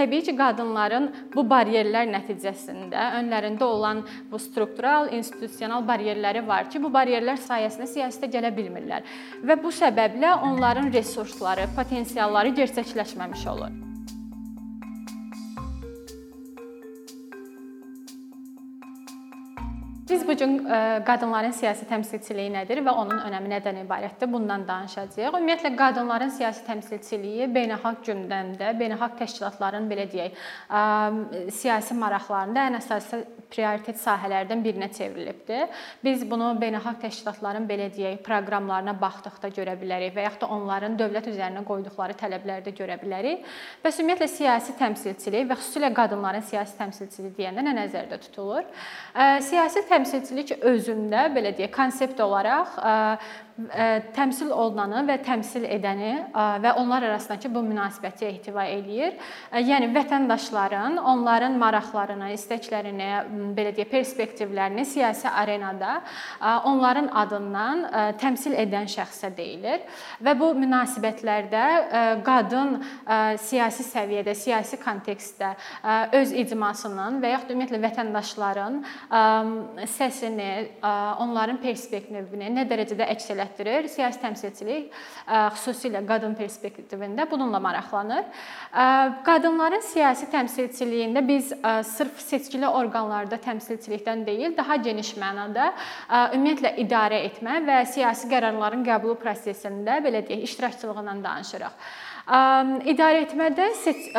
təbii 0.00 0.24
ki, 0.26 0.36
qadınların 0.38 1.10
bu 1.34 1.44
baryerlər 1.52 2.08
nəticəsində 2.14 3.10
önlərində 3.20 3.68
olan 3.68 4.02
bu 4.30 4.40
struktural, 4.40 5.10
institusional 5.16 5.84
baryerləri 5.86 6.44
var 6.46 6.70
ki, 6.72 6.80
bu 6.82 6.92
baryerlər 6.94 7.40
sayəsində 7.44 7.90
siyasətə 7.92 8.32
gələ 8.38 8.54
bilmirlər 8.56 9.06
və 9.44 9.60
bu 9.60 9.74
səbəblə 9.82 10.34
onların 10.48 10.90
resursları, 10.96 11.68
potensialları 11.76 12.56
gerçəkləşməmiş 12.62 13.46
olur. 13.54 13.89
Bu 20.30 20.36
gün 20.36 20.66
e, 20.66 21.02
qadınların 21.06 21.50
siyasi 21.50 21.86
təmsilçiliyi 21.90 22.52
nədir 22.54 22.80
və 22.86 22.92
onun 22.94 23.18
önəmi 23.26 23.50
nədən 23.50 23.80
ibarətdir? 23.82 24.30
Bundan 24.30 24.62
danışacağıq. 24.68 25.34
Ümumiyyətlə 25.34 25.72
qadınların 25.78 26.30
siyasi 26.36 26.62
təmsilçiliyi 26.68 27.48
beynəlxalq 27.50 28.04
gündəmdə, 28.06 28.70
beynəlxalq 28.78 29.16
təşkilatların 29.24 29.88
belə 29.90 30.06
deyək, 30.12 30.36
e, 30.70 31.50
siyasi 31.56 31.96
maraqlarında 31.98 32.66
ən 32.70 32.78
əsası 32.78 33.24
prioritet 33.50 33.98
sahələrdən 33.98 34.62
birinə 34.62 34.86
çevrilibdir. 34.94 35.66
Biz 36.04 36.22
bunu 36.30 36.52
beynəlxalq 36.62 37.02
təşkilatların 37.08 37.66
belə 37.66 37.90
deyək, 37.96 38.22
proqramlarına 38.22 38.94
baxdıqda 39.00 39.50
görə 39.56 39.74
bilərik 39.82 40.14
və 40.14 40.28
yaxud 40.28 40.44
da 40.44 40.52
onların 40.54 40.94
dövlət 41.00 41.26
üzərinə 41.32 41.64
qoyduqları 41.66 42.14
tələblərdə 42.22 42.76
görə 42.78 43.00
bilərik. 43.02 43.42
Bəs 43.82 43.98
ümumiyyətlə 43.98 44.30
siyasi 44.36 44.78
təmsilçilik 44.78 45.50
və 45.50 45.58
xüsusilə 45.58 45.90
qadınların 45.98 46.46
siyasi 46.46 46.78
təmsilçiliyi 46.78 47.34
deyəndə 47.40 47.66
nə 47.66 47.74
nəzərdə 47.82 48.22
tutulur? 48.28 48.62
E, 49.10 49.42
siyasi 49.42 49.82
təmsilçilik 49.90 50.19
təmsilçilik 50.20 50.64
özündə 50.68 51.28
belə 51.34 51.54
deyək, 51.56 51.72
konsept 51.72 52.20
olaraq 52.20 52.76
təmsil 54.14 54.52
olunanı 54.54 55.02
və 55.08 55.16
təmsil 55.24 55.66
edəni 55.68 56.12
və 56.32 56.72
onlar 56.80 57.04
arasındakı 57.04 57.50
bu 57.52 57.62
münasibəti 57.66 58.24
ehtiva 58.28 58.64
eləyir. 58.64 59.18
Yəni 59.52 59.90
vətəndaşların 59.94 60.96
onların 60.96 61.58
maraqlarını, 61.60 62.30
istəklərini, 62.36 63.08
belə 63.56 63.74
deyə 63.76 63.84
perspektivlərini 63.90 64.84
siyasi 64.88 65.28
arenada 65.28 65.98
onların 66.70 67.10
adından 67.22 67.84
təmsil 68.20 68.56
edən 68.60 68.88
şəxsə 68.90 69.32
deyilir 69.36 69.84
və 70.24 70.36
bu 70.40 70.52
münasibətlərdə 70.60 71.66
qadın 72.26 72.78
siyasi 73.44 73.84
səviyyədə, 73.90 74.34
siyasi 74.34 74.80
kontekstdə 74.80 75.52
öz 76.16 76.34
icmasının 76.44 77.20
və 77.20 77.34
yaxud 77.34 77.54
ümumiyyətlə 77.54 77.82
vətəndaşların 77.84 78.80
səsini, 80.10 80.68
onların 81.22 81.60
perspektivini 81.62 82.48
nə 82.52 82.64
dərəcədə 82.68 83.06
əks 83.14 83.30
elətdirir. 83.34 83.86
Siyasi 83.90 84.20
təmsilçilik 84.22 84.90
xüsusilə 85.28 86.02
qadın 86.06 86.34
perspektivində 86.38 87.26
bununla 87.30 87.60
maraqlanır. 87.62 88.26
Qadınların 89.26 89.84
siyasi 89.86 90.26
təmsilçiliyində 90.32 91.22
biz 91.26 91.52
sırf 91.94 92.20
seçkili 92.22 92.68
orqanlarda 92.68 93.38
təmsilçilikdən 93.44 94.26
deyil, 94.26 94.56
daha 94.56 94.76
geniş 94.82 95.14
mənada 95.20 95.70
ümumiyyətlə 96.34 96.74
idarə 96.84 97.22
etmə 97.30 97.60
və 97.66 97.80
siyasi 97.94 98.28
qərarların 98.30 98.84
qəbulu 98.86 99.16
prosesində 99.22 100.00
belə 100.04 100.24
deyək, 100.26 100.44
iştirakçılığından 100.50 101.24
danışırıq. 101.24 101.88
İdarə 102.90 103.24
etmədə 103.24 103.72
seç 103.80 104.12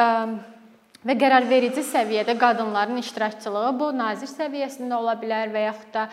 və 1.07 1.15
qərarverici 1.17 1.81
səviyyədə 1.85 2.35
qadınların 2.41 2.99
iştirakçılığı 3.01 3.71
bu 3.79 3.87
nazir 3.97 4.29
səviyyəsində 4.29 4.97
ola 4.97 5.15
bilər 5.17 5.49
və 5.53 5.65
yaxud 5.65 5.95
da 5.95 6.03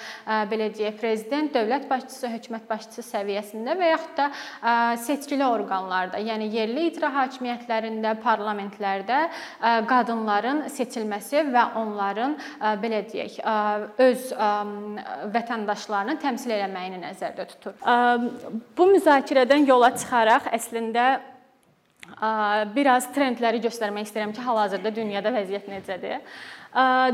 belə 0.48 0.70
deyək, 0.74 0.96
prezident, 1.00 1.52
dövlət 1.54 1.84
başçısı, 1.90 2.30
hökumət 2.32 2.64
başçısı 2.70 3.04
səviyyəsində 3.10 3.76
və 3.78 3.92
yaxud 3.92 4.14
da 4.16 4.28
seçkili 5.04 5.44
orqanlarda, 5.44 6.22
yəni 6.24 6.48
yerli 6.54 6.88
icra 6.88 7.12
hakimiyyətlərində, 7.18 8.16
parlamentlərdə 8.24 9.20
qadınların 9.92 10.66
seçilməsi 10.72 11.44
və 11.52 11.64
onların 11.82 12.36
belə 12.82 13.04
deyək, 13.12 13.40
öz 14.08 14.28
vətəndaşlarını 15.36 16.18
təmsil 16.22 16.56
etməyini 16.58 17.02
nəzərdə 17.04 17.48
tutur. 17.52 17.76
Bu 18.76 18.92
müzakirədən 18.94 19.68
yola 19.68 19.92
çıxaraq 19.96 20.48
əslində 20.56 21.18
biraz 22.74 23.08
trendləri 23.14 23.62
göstərmək 23.64 24.08
istəyirəm 24.08 24.36
ki, 24.36 24.44
hal-hazırda 24.46 24.94
dünyada 24.94 25.34
vəziyyət 25.34 25.68
necədir. 25.70 26.22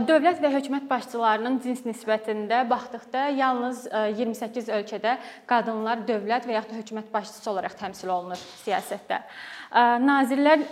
Dövlət 0.09 0.41
və 0.42 0.50
hökumət 0.50 0.88
başçılarının 0.91 1.60
cins 1.62 1.84
nisbətində 1.87 2.65
baxdıqda 2.69 3.28
yalnız 3.38 3.84
28 4.19 4.66
ölkədə 4.81 5.12
qadınlar 5.47 6.03
dövlət 6.09 6.48
və 6.48 6.56
ya 6.56 6.62
da 6.66 6.75
hökumət 6.75 7.12
başçısı 7.12 7.53
olaraq 7.53 7.76
təmsil 7.78 8.10
olunur 8.10 8.41
siyasətdə. 8.65 9.20
Nazirlər 10.03 10.66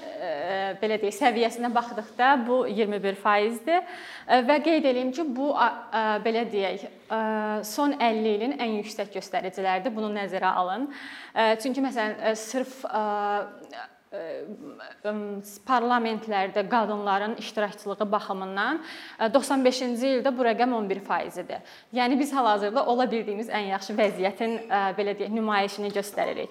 belə 0.83 0.99
deyək, 0.99 1.15
səviyyəsinə 1.15 1.71
baxdıqda 1.75 2.33
bu 2.43 2.59
21%dir 2.73 3.87
və 4.51 4.59
qeyd 4.67 4.91
eləyim 4.91 5.15
ki, 5.15 5.29
bu 5.31 5.53
belə 6.27 6.45
deyək, 6.51 6.85
son 7.71 7.95
50 8.01 8.35
ilin 8.35 8.59
ən 8.59 8.77
yüksək 8.81 9.15
göstəriciləridir. 9.15 9.95
Bunu 9.95 10.11
nəzərə 10.19 10.53
alın. 10.59 10.91
Çünki 11.63 11.87
məsələn, 11.87 12.35
sırf 12.35 12.83
parlamentlərdə 15.67 16.63
qadınların 16.69 17.37
iştirakçılığı 17.41 18.07
baxımından 18.13 18.81
95-ci 19.33 20.11
ildə 20.19 20.33
bu 20.37 20.45
rəqəm 20.45 20.75
11% 20.77 21.41
idi. 21.41 21.59
Yəni 21.97 22.19
biz 22.21 22.33
hal-hazırda 22.37 22.85
ola 22.93 23.07
bildiyimiz 23.11 23.49
ən 23.49 23.71
yaxşı 23.73 23.97
vəziyyətin 23.97 24.57
belə 24.99 25.15
deyək, 25.19 25.33
nümayişini 25.33 25.91
göstəririk. 25.95 26.51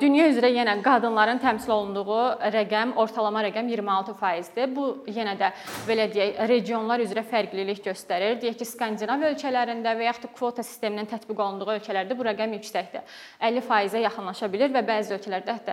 Dünya 0.00 0.28
üzrə 0.32 0.48
yenə 0.54 0.78
qadınların 0.82 1.42
təmsil 1.42 1.74
olunduğu 1.76 2.22
rəqəm, 2.56 2.94
ortalama 2.96 3.44
rəqəm 3.48 3.68
26%dir. 3.74 4.72
Bu 4.76 5.04
yenə 5.12 5.36
də 5.38 5.52
belə 5.88 6.08
deyək, 6.14 6.40
regionlar 6.48 7.04
üzrə 7.04 7.22
fərqlilik 7.28 7.84
göstərir. 7.84 8.40
Deyək 8.40 8.62
ki, 8.62 8.68
Skandinav 8.72 9.26
ölkələrində 9.32 9.92
və 9.98 10.08
yaxud 10.08 10.28
da 10.28 10.32
kvota 10.38 10.62
sisteminin 10.64 11.08
tətbiq 11.10 11.36
olunduğu 11.36 11.74
ölkələrdə 11.76 12.16
bu 12.16 12.24
rəqəm 12.30 12.56
yüksəkdir. 12.58 13.04
50%-ə 13.44 14.04
yaxınlaşa 14.06 14.48
bilər 14.52 14.72
və 14.72 14.82
bəzi 14.88 15.16
ölkələrdə 15.18 15.58
hətta 15.58 15.70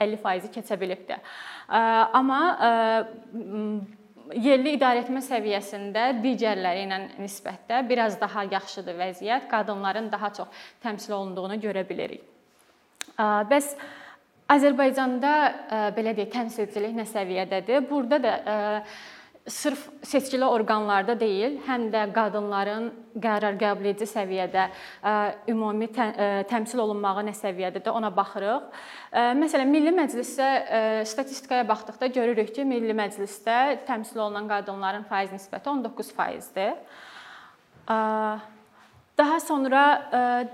50% 0.00 0.55
keçə 0.56 0.80
bilibdir. 0.80 1.22
Amma 1.68 2.40
yerli 4.34 4.72
idarəetmə 4.74 5.20
səviyyəsində 5.22 6.08
digərləri 6.22 6.86
ilə 6.86 6.98
nisbətdə 7.20 7.82
biraz 7.86 8.16
daha 8.20 8.46
yaxşıdır 8.50 8.96
vəziyyət. 8.98 9.46
Qadınların 9.52 10.10
daha 10.10 10.32
çox 10.34 10.64
təmsil 10.82 11.14
olunduğunu 11.20 11.60
görə 11.62 11.86
bilirik. 11.88 12.24
Bəs 13.16 13.76
Azərbaycanda 14.50 15.30
belə 15.96 16.12
deyək, 16.14 16.30
təmsilçilik 16.30 16.92
nə 16.94 17.06
səviyyədədir? 17.10 17.86
Burada 17.90 18.18
da 18.22 18.34
sırf 19.48 19.88
seçkili 20.02 20.44
orqanlarda 20.44 21.14
deyil, 21.20 21.60
həm 21.66 21.86
də 21.92 22.02
qadınların 22.14 22.88
qərar 23.22 23.54
qəbul 23.60 23.88
edici 23.92 24.08
səviyyədə 24.10 24.64
ümumi 25.52 25.88
təmsil 26.50 26.82
olunmağı 26.82 27.22
nə 27.28 27.34
səviyyədədir, 27.36 27.92
ona 27.94 28.10
baxırıq. 28.16 28.66
Məsələn, 29.38 29.70
Milli 29.70 29.94
Məclisdə 29.94 30.50
statistikaya 31.06 31.68
baxdıqda 31.68 32.10
görürük 32.18 32.52
ki, 32.56 32.66
Milli 32.66 32.96
Məclisdə 32.96 33.86
təmsil 33.86 34.20
olunan 34.26 34.50
qadınların 34.50 35.06
faiz 35.08 35.32
nisbəti 35.34 35.70
19%dir. 35.70 36.76
Daha 39.16 39.40
sonra 39.40 39.82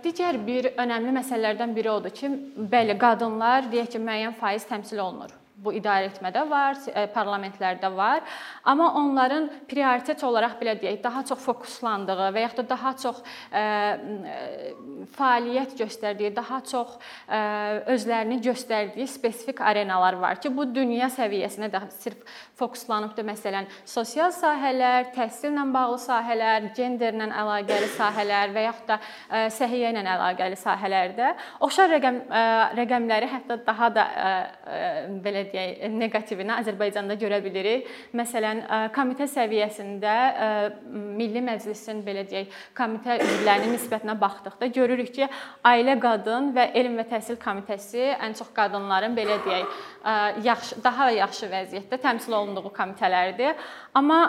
digər 0.05 0.37
bir 0.47 0.75
önəmli 0.77 1.17
məsələlərdən 1.17 1.73
biri 1.75 1.91
odur 1.91 2.13
ki, 2.15 2.29
bəli, 2.57 2.99
qadınlar 3.01 3.73
deyək 3.73 3.97
ki, 3.97 4.03
müəyyən 4.05 4.37
faiz 4.39 4.69
təmsil 4.69 5.01
olunur 5.03 5.42
bu 5.63 5.73
idarəetmədə 5.79 6.43
var, 6.51 6.79
e, 6.91 7.07
parlamentlərdə 7.15 7.91
var. 7.95 8.23
Amma 8.69 8.89
onların 8.99 9.49
prioritet 9.71 10.23
olaraq 10.27 10.57
belə 10.61 10.75
deyək, 10.81 10.99
daha 11.05 11.23
çox 11.29 11.43
fokuslandığı 11.45 12.31
və 12.35 12.45
yaxud 12.47 12.63
da 12.63 12.69
daha 12.75 12.93
çox 13.03 13.21
ə, 13.23 13.63
e, 13.63 14.37
fəaliyyət 15.17 15.77
göstərdiyi, 15.79 16.33
daha 16.35 16.61
çox 16.67 16.97
ə, 16.99 17.43
özlərini 17.95 18.41
göstərdiyi 18.43 19.07
spesifik 19.11 19.63
arenalar 19.63 20.19
var 20.21 20.41
ki, 20.43 20.51
bu 20.55 20.67
dünya 20.75 21.11
səviyyəsinə 21.13 21.71
də 21.73 21.85
sirf 22.01 22.19
fokuslanıbdı. 22.59 23.25
Məsələn, 23.27 23.71
sosial 23.89 24.33
sahələr, 24.35 25.13
təhsillə 25.15 25.65
bağlı 25.75 25.99
sahələr, 26.03 26.71
genderlə 26.77 27.29
əlaqəli 27.43 27.91
sahələr 27.95 28.55
və 28.55 28.67
yaxud 28.67 28.91
da 28.91 28.99
ə, 28.99 29.47
səhiyyə 29.55 29.93
ilə 29.95 30.05
əlaqəli 30.17 30.59
sahələrdə 30.59 31.33
oxşar 31.63 31.91
rəqəm 31.97 32.21
ə, 32.27 32.45
rəqəmləri 32.79 33.31
hətta 33.31 33.59
daha 33.67 33.91
da 33.95 34.07
ə, 34.11 34.35
belə 35.23 35.47
deyək, 35.53 35.85
neqativini 36.01 36.55
Azərbaycanda 36.57 37.17
görə 37.21 37.39
bilirik. 37.45 37.87
Məsələn, 38.17 38.65
komitə 38.97 39.29
səviyyəsində 39.31 40.15
Milli 40.93 41.43
Məclisin 41.45 42.03
belə 42.07 42.25
deyək, 42.29 42.51
komitə 42.79 43.19
üzvlərinin 43.23 43.77
nisbətinə 43.77 44.17
baxdıqda 44.21 44.71
görürük 44.75 45.13
ki, 45.17 45.29
Ailə 45.69 45.99
Qadın 46.03 46.51
və 46.57 46.71
Elm 46.79 46.99
və 47.01 47.07
Təhsil 47.13 47.39
Komitəsi 47.43 48.11
ən 48.17 48.37
çox 48.39 48.51
qadınların 48.57 49.17
belə 49.17 49.39
deyək, 49.47 49.79
yaxşı 50.49 50.83
daha 50.85 51.11
yaxşı 51.19 51.53
vəziyyətdə 51.53 52.01
təmsil 52.03 52.35
olunduğu 52.41 52.73
komitələrdir. 52.75 53.57
Amma 53.95 54.21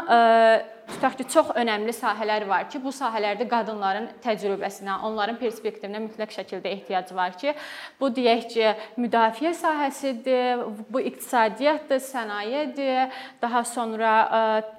tutaq 0.88 1.18
ki, 1.20 1.26
çox 1.34 1.52
önəmli 1.60 1.94
sahələr 1.96 2.46
var 2.50 2.68
ki, 2.72 2.80
bu 2.84 2.92
sahələrdə 2.94 3.48
qadınların 3.50 4.10
təcrübəsinə, 4.24 5.00
onların 5.08 5.38
perspektivinə 5.42 6.02
mütləq 6.04 6.34
şəkildə 6.36 6.72
ehtiyac 6.78 7.14
var 7.16 7.38
ki, 7.40 7.54
bu 8.00 8.10
deyək 8.14 8.48
ki, 8.54 8.72
müdafiə 9.02 9.54
sahəsidir, 9.58 10.64
bu 10.90 11.02
iqtisadiyyatdır, 11.10 12.02
sənayedir, 12.04 13.14
daha 13.42 13.64
sonra 13.68 14.14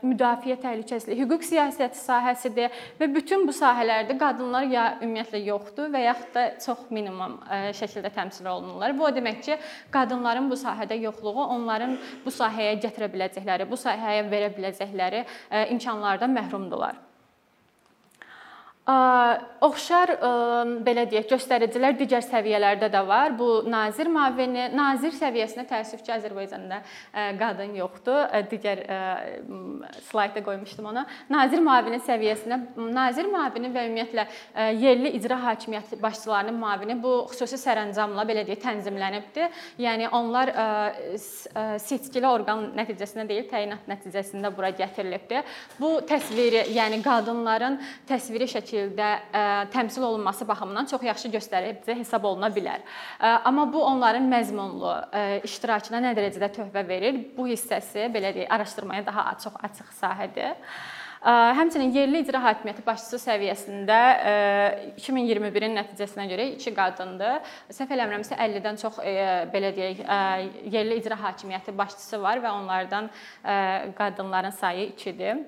müdafiə 0.05 0.59
təhlükəsizlik, 0.63 1.23
hüquq 1.25 1.47
siyasəti 1.49 2.01
sahəsidir 2.01 2.75
və 3.01 3.11
bütün 3.15 3.47
bu 3.49 3.55
sahələrdə 3.57 4.19
qadınlar 4.21 4.69
ya 4.71 4.87
ümumiyyətlə 5.01 5.43
yoxdur 5.47 5.93
və 5.95 6.05
yaxud 6.07 6.35
da 6.35 6.47
çox 6.65 6.87
minimum 6.91 7.39
şəkildə 7.77 8.13
təmsil 8.15 8.49
olunurlar. 8.51 8.97
Bu 8.99 9.09
o 9.09 9.13
demək 9.15 9.41
ki, 9.49 9.59
qadınların 9.95 10.51
bu 10.51 10.59
sahədə 10.59 10.99
yoxluğu 11.03 11.49
onların 11.57 11.97
bu 12.25 12.33
sahəyə 12.35 12.77
gətirə 12.83 13.11
biləcəkləri, 13.13 13.69
bu 13.71 13.79
sahəyə 13.81 14.25
verə 14.31 14.51
biləcəkləri 14.55 15.25
imkanlardan 15.95 16.35
məhrumdular. 16.35 17.04
Oxşar 18.85 20.11
belə 20.85 21.07
deyək, 21.09 21.31
göstəricilər 21.31 21.95
digər 21.97 22.21
səviyyələrdə 22.21 22.91
də 22.93 23.01
var. 23.09 23.33
Bu 23.33 23.63
nazir 23.65 24.11
müavini, 24.13 24.67
nazir 24.77 25.15
səviyyəsində 25.17 25.65
təəssüf 25.71 26.03
ki, 26.05 26.13
Azərbaycanda 26.19 26.83
qadın 27.41 27.73
yoxdur. 27.79 28.29
Digər 28.51 28.83
slaydda 30.11 30.43
qoymuşdum 30.45 30.91
onu. 30.91 31.05
Nazir 31.33 31.65
müavini 31.65 32.03
səviyyəsində 32.05 32.59
nazir 32.93 33.31
müavini 33.33 33.71
və 33.73 33.87
ümumiyyətlə 33.89 34.27
yerli 34.83 35.15
icra 35.17 35.41
hakimiyyəti 35.47 35.97
başçılarının 36.05 36.61
müavini 36.61 36.99
bu 37.01 37.15
xüsusi 37.33 37.57
sərəncamla 37.65 38.27
belə 38.29 38.45
deyək 38.45 38.61
tənzimlənibdi. 38.67 39.49
Yəni 39.81 40.13
onlar 40.13 40.53
seçkili 41.17 42.29
orqan 42.29 42.69
nəticəsində 42.77 43.25
deyil, 43.33 43.49
təyinat 43.49 43.89
nəticəsində 43.89 44.53
bura 44.53 44.75
gətirilibdi. 44.77 45.41
Bu 45.81 45.97
təsviri, 46.05 46.67
yəni 46.77 47.01
qadınların 47.01 47.81
təsviri 48.13 48.53
şəkli 48.53 48.74
şəkildə 48.75 49.11
ə, 49.31 49.45
təmsil 49.73 50.05
olunması 50.05 50.47
baxımından 50.49 50.89
çox 50.91 51.03
yaxşı 51.03 51.31
göstərici 51.35 51.97
hesab 52.01 52.25
oluna 52.25 52.51
bilər. 52.51 52.83
Ə, 53.21 53.47
amma 53.47 53.67
bu 53.73 53.83
onların 53.85 54.27
məzmunlu 54.31 54.91
ə, 54.91 55.25
iştirakına 55.47 56.03
nə 56.09 56.13
dərəcədə 56.19 56.51
töhfə 56.59 56.85
verir? 56.89 57.23
Bu 57.37 57.49
hissəsi 57.49 58.11
belə 58.15 58.35
deyək, 58.35 58.51
araşdırmaya 58.51 59.07
daha 59.07 59.33
çox 59.43 59.57
açıq 59.63 59.97
sahədir. 60.01 60.61
Həmçinin 61.25 61.89
yerli 61.89 62.19
icra 62.21 62.37
hakimiyyəti 62.45 62.83
başçısı 62.85 63.17
səviyyəsində 63.23 64.01
2021-in 65.01 65.73
nəticəsinə 65.79 66.27
görə 66.29 66.51
2 66.59 66.75
qadındır. 66.77 67.55
Səhv 67.73 67.95
eləmirəmsə 67.97 68.37
50-dən 68.37 68.81
çox 68.83 68.99
belə 69.55 69.73
deyək, 69.73 70.05
yerli 70.69 71.01
icra 71.01 71.17
hakimiyyəti 71.23 71.73
başçısı 71.79 72.21
var 72.21 72.45
və 72.45 72.53
onlardan 72.61 73.09
qadınların 73.97 74.53
sayı 74.61 74.91
2-dir 74.91 75.41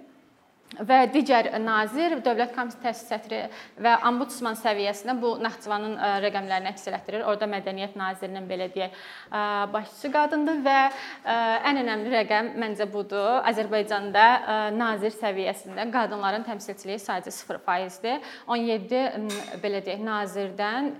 və 0.84 0.98
digər 1.12 1.48
nazir, 1.62 2.18
dövlət 2.24 2.52
komitəsi 2.56 3.06
sədri 3.08 3.40
və 3.82 3.96
ombudsman 4.08 4.58
səviyyəsində 4.60 5.16
bu 5.20 5.34
Naxçıvanın 5.42 5.96
e, 5.96 6.10
rəqəmlərini 6.26 6.72
əks 6.72 6.88
etdirir. 6.90 7.24
Orda 7.28 7.48
mədəniyyət 7.50 7.96
nazirinin 7.98 8.48
belə 8.48 8.68
deyək, 8.74 8.94
e, 8.94 9.42
başçı 9.72 10.12
qadındır 10.14 10.62
və 10.66 10.78
e, 10.86 11.36
ən 11.70 11.82
önəmli 11.82 12.14
rəqəm 12.14 12.52
məncə 12.62 12.88
budur. 12.92 13.42
Azərbaycanda 13.50 14.26
nazir 14.76 15.14
səviyyəsində 15.14 15.86
qadınların 15.92 16.46
təmsilçiliyi 16.46 17.00
sadəcə 17.02 17.34
0%dir. 17.36 18.32
17 18.46 19.60
belə 19.62 19.82
deyək, 19.84 20.02
nazirdən 20.06 20.92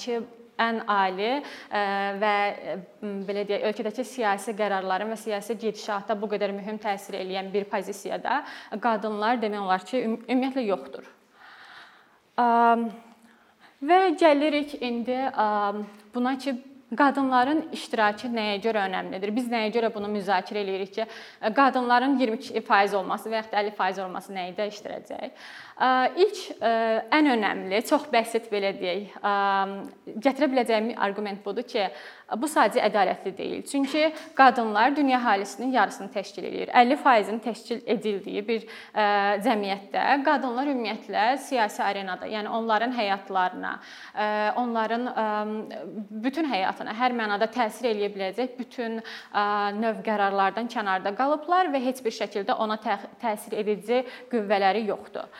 ki 0.00 0.18
ən 0.60 0.80
ali 0.90 1.30
və 2.20 2.34
belə 3.26 3.44
deyək, 3.48 3.64
ölkədəki 3.70 4.04
siyasi 4.06 4.54
qərarların 4.56 5.10
və 5.14 5.18
siyasi 5.18 5.56
gedişata 5.58 6.16
bu 6.20 6.28
qədər 6.34 6.54
mühüm 6.54 6.78
təsir 6.82 7.18
eləyən 7.20 7.50
bir 7.52 7.64
pozisiyada 7.70 8.42
qadınlar 8.82 9.40
demək 9.42 9.64
olar 9.64 9.86
ki, 9.86 10.04
ümumiyyətlə 10.28 10.66
yoxdur. 10.68 11.08
Və 13.84 13.98
gəlirik 14.20 14.78
indi 14.80 15.18
buna 16.14 16.38
ki, 16.38 16.56
Qadınların 16.92 17.68
iştirakı 17.72 18.28
nəyə 18.28 18.58
görə 18.62 18.84
önəmlidir? 18.88 19.32
Biz 19.34 19.48
nəyə 19.50 19.70
görə 19.74 19.88
bunu 19.94 20.10
müzakirə 20.12 20.60
eləyirik 20.60 20.92
ki, 20.94 21.06
qadınların 21.56 22.18
22% 22.20 22.96
olması 22.96 23.32
və 23.32 23.40
ya 23.40 23.44
50% 23.50 24.02
olması 24.04 24.34
nəyi 24.36 24.52
dəyişdirəcək? 24.58 25.46
İlk 26.22 26.42
ən 27.18 27.30
önəmli, 27.34 27.80
çox 27.88 28.04
bəsit 28.12 28.50
belə 28.52 28.74
deyək, 28.78 29.16
gətirə 30.22 30.50
biləcəyim 30.52 30.92
arqument 31.08 31.40
budur 31.46 31.66
ki, 31.66 31.88
bu 32.38 32.48
sadəcə 32.48 32.84
ədalətli 32.86 33.32
deyil. 33.36 33.64
Çünki 33.68 34.12
qadınlar 34.36 34.94
dünya 34.96 35.18
əhalisinin 35.18 35.72
yarısını 35.74 36.12
təşkil 36.14 36.44
edir. 36.48 36.70
50%-in 36.72 37.40
təşkil 37.44 37.82
edildiyi 37.86 38.44
bir 38.46 38.64
cəmiyyətdə 39.44 40.06
qadınlar 40.24 40.70
ümumiyyətlə 40.72 41.26
siyasi 41.48 41.82
arenada, 41.82 42.26
yəni 42.30 42.48
onların 42.48 42.94
həyatlarına, 42.96 43.74
onların 44.62 45.10
bütün 46.10 46.48
həyatına 46.74 46.94
hər 46.98 47.14
mənada 47.14 47.48
təsir 47.52 47.92
eləyə 47.92 48.10
biləcək 48.14 48.56
bütün 48.58 48.98
növ 49.78 50.02
qərarlardan 50.04 50.68
kənarda 50.68 51.14
qalıblar 51.16 51.70
və 51.72 51.82
heç 51.84 52.02
bir 52.02 52.12
şəkildə 52.12 52.56
ona 52.58 52.78
təsir 53.22 53.54
edici 53.60 54.04
qüvvələri 54.30 54.86
yoxdur. 54.88 55.30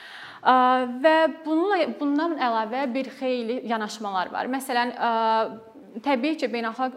Və 0.44 1.16
bununla 1.44 1.84
bundan 1.98 2.38
əlavə 2.38 2.86
bir 2.94 3.10
xeyli 3.18 3.62
yanaşmalar 3.66 4.30
var. 4.30 4.46
Məsələn, 4.52 4.92
təbii 6.04 6.36
ki, 6.36 6.50
beynəlxalq 6.50 6.94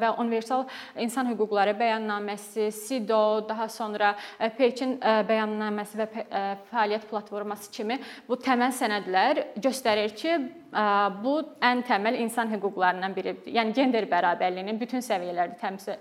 və 0.00 0.10
universal 0.18 0.64
insan 0.98 1.28
hüquqları 1.30 1.76
bəyannaməsi, 1.78 2.70
SIDO, 2.74 3.44
daha 3.48 3.68
sonra 3.70 4.14
Pekin 4.56 4.96
bəyannaməsi 4.98 6.00
və 6.00 6.08
fəaliyyət 6.72 7.06
platforması 7.10 7.70
kimi 7.70 8.00
bu 8.28 8.40
təməl 8.40 8.74
sənədlər 8.74 9.44
göstərir 9.62 10.16
ki, 10.16 10.38
bu 11.22 11.34
ən 11.64 11.80
təməl 11.88 12.18
insan 12.20 12.50
hüquqlarından 12.52 13.14
biridir. 13.16 13.52
Yəni 13.56 13.72
gender 13.76 14.04
bərabərliyinin 14.10 14.76
bütün 14.80 15.00
səviyyələrdə 15.04 15.56
təmsil 15.60 15.96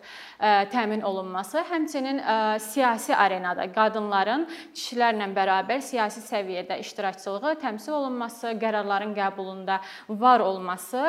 təmin 0.73 1.01
olunması, 1.07 1.63
həmçinin 1.71 2.21
siyasi 2.59 3.15
arenada 3.15 3.67
qadınların 3.71 4.47
kişilərlə 4.75 5.29
bərabər 5.35 5.81
siyasi 5.81 6.23
səviyyədə 6.27 6.79
iştirakçılığı 6.83 7.55
təmsil 7.63 7.95
olunması, 8.01 8.53
qərarların 8.59 9.15
qəbulunda 9.17 9.79
var 10.09 10.43
olması 10.43 11.03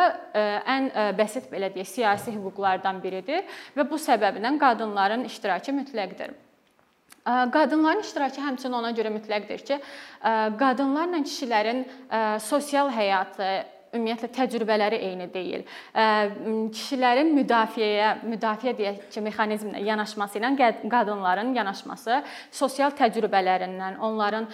ən 0.79 0.91
bəsit 1.19 1.51
belə 1.51 1.75
deyək, 1.75 1.95
siyasi 1.99 2.39
hüquqlardan 2.39 3.03
biridir 3.03 3.43
və 3.77 3.91
bu 3.91 3.99
səbəbdən 3.99 4.59
qadınların 4.63 5.27
iştirakı 5.27 5.75
mütləqdir. 5.83 6.37
Qadınların 7.29 8.01
iştirakı 8.07 8.41
həmçinin 8.41 8.79
ona 8.79 8.93
görə 8.97 9.11
mütləqdir 9.13 9.65
ki, 9.69 9.81
qadınlarla 10.61 11.25
kişilərin 11.27 11.83
sosial 12.41 12.89
həyatı, 12.95 13.51
ümumiyyətlə 13.97 14.29
təcrübələri 14.37 14.99
eyni 15.01 15.27
deyil. 15.33 15.63
Kişilərin 16.77 17.31
müdafiəyə, 17.37 18.11
müdafiə 18.29 18.75
deyək 18.77 18.99
ki, 19.13 19.23
mexanizminə 19.25 19.81
yanaşması 19.87 20.41
ilə 20.41 20.51
qadınların 20.93 21.55
yanaşması 21.57 22.23
sosial 22.53 22.93
təcrübələrindən, 22.99 23.99
onların 24.09 24.49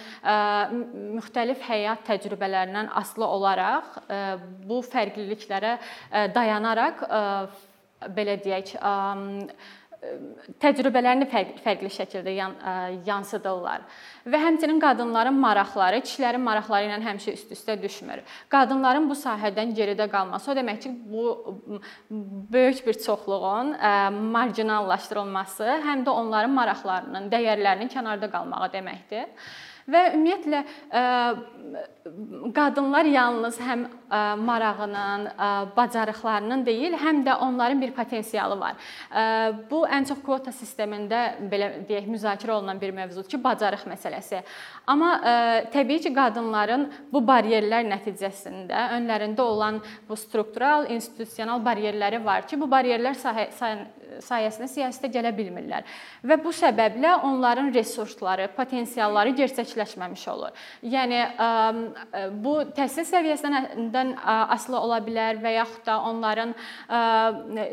müxtəlif 1.19 1.63
həyat 1.67 2.03
təcrübələrindən 2.07 2.91
asılı 3.03 3.27
olaraq 3.27 4.01
bu 4.67 4.81
fərqliliklərə 4.87 5.77
dayanaraq 6.35 7.07
belə 8.15 8.35
deyək, 8.43 8.75
təcrübələrini 10.61 11.27
fərqli, 11.31 11.61
fərqli 11.63 11.89
şəkildə 11.93 12.33
yan, 12.35 12.55
yansıdırlar. 13.07 13.83
Və 14.29 14.39
həmçinin 14.41 14.79
qadınların 14.81 15.37
maraqları 15.41 16.01
kişilərin 16.05 16.43
maraqları 16.45 16.89
ilə 16.89 17.01
həmişə 17.05 17.35
üst-üstə 17.37 17.75
düşmür. 17.81 18.23
Qadınların 18.53 19.09
bu 19.09 19.17
sahədən 19.19 19.75
geridə 19.77 20.09
qalması 20.11 20.51
o 20.51 20.55
demək 20.57 20.81
ki, 20.85 20.93
bu 21.11 21.25
böyük 22.55 22.87
bir 22.87 22.99
çoxluğun 23.05 23.75
marginallaşdırılması, 24.39 25.69
həm 25.85 26.03
də 26.07 26.17
onların 26.23 26.57
maraqlarının, 26.57 27.31
dəyərlərinin 27.33 27.91
kənarda 27.93 28.31
qalmağı 28.31 28.71
deməkdir. 28.73 29.31
Və 29.85 30.01
ümumiyyətlə 30.15 30.59
qadınlar 32.55 33.05
yalnız 33.09 33.57
həm 33.61 33.83
marağının, 34.45 35.27
bacarıqlarının 35.77 36.63
deyil, 36.65 36.95
həm 36.97 37.21
də 37.25 37.35
onların 37.41 37.81
bir 37.81 37.91
potensialı 37.93 38.57
var. 38.59 38.79
Bu 39.69 39.83
ən 39.85 40.07
çox 40.09 40.21
kvota 40.25 40.53
sistemində 40.53 41.21
belə 41.51 41.71
deyək 41.89 42.09
müzakirə 42.09 42.55
olunan 42.57 42.81
bir 42.81 42.93
mövzudur 42.97 43.29
ki, 43.29 43.41
bacarıq 43.43 43.85
məsələsi. 43.89 44.41
Amma 44.87 45.11
təbii 45.73 46.01
ki, 46.05 46.13
qadınların 46.17 46.87
bu 47.13 47.21
baryerlər 47.25 47.85
nəticəsində 47.89 48.87
önlərində 48.97 49.45
olan 49.45 49.81
bu 50.09 50.17
struktural, 50.17 50.89
institusional 50.93 51.61
baryerləri 51.65 52.23
var 52.25 52.49
ki, 52.49 52.57
bu 52.61 52.69
baryerlər 52.73 53.17
sayəsində 53.21 54.04
siyasətə 54.23 55.11
gələ 55.13 55.31
bilmirlər. 55.35 55.85
Və 56.23 56.37
bu 56.43 56.53
səbəblə 56.55 57.15
onların 57.27 57.73
resursları, 57.75 58.49
potensialları 58.55 59.35
gerçəkləşməmiş 59.41 60.25
olur. 60.33 60.65
Yəni 60.95 61.21
bu 62.43 62.57
təhsil 62.77 63.07
səviyyəsindən 63.11 64.15
asılı 64.25 64.79
ola 64.79 64.99
bilər 65.05 65.41
və 65.43 65.55
yaxud 65.59 65.85
da 65.87 65.99
onların 66.09 66.55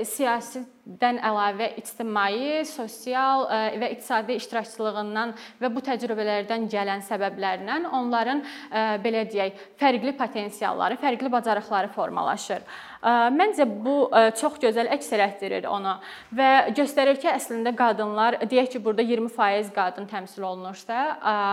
siyasi 0.04 0.64
dən 0.82 1.20
əlavə 1.22 1.68
ictimai, 1.78 2.64
sosial 2.66 3.44
e, 3.46 3.58
və 3.78 3.90
iqtisadi 3.94 4.34
iştirakçılığından 4.40 5.34
və 5.60 5.68
bu 5.70 5.82
təcrübələrdən 5.86 6.66
gələn 6.72 7.04
səbəblərlə 7.06 7.76
onların 7.94 8.42
e, 8.42 8.82
belə 9.04 9.22
deyək, 9.30 9.60
fərqli 9.78 10.14
potensialları, 10.18 10.98
fərqli 10.98 11.30
bacarıqları 11.30 11.92
formalaşır. 11.94 12.64
E, 12.66 13.12
məncə 13.38 13.66
bu 13.84 13.96
çox 14.40 14.58
gözəl 14.62 14.90
əks 14.96 15.12
etdirir 15.22 15.68
onu 15.70 15.94
və 16.34 16.50
göstərir 16.74 17.20
ki, 17.22 17.30
əslində 17.30 17.74
qadınlar 17.78 18.40
deyək 18.42 18.74
ki, 18.74 18.82
burada 18.82 19.06
20% 19.06 19.70
qadın 19.76 20.10
təmsil 20.10 20.42
olunursa, 20.48 21.04